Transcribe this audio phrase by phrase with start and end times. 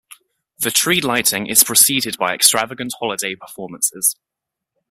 [0.57, 4.15] The tree lighting is preceded by extravagant holiday performances.